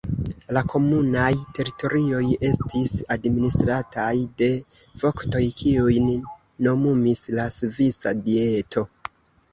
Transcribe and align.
La 0.55 0.61
komunaj 0.71 1.33
teritorioj 1.57 2.21
estis 2.49 2.93
administrataj 3.17 4.09
de 4.43 4.49
voktoj, 5.03 5.43
kiujn 5.63 6.11
nomumis 6.69 7.23
la 7.41 7.47
Svisa 7.61 8.19
Dieto. 8.27 8.89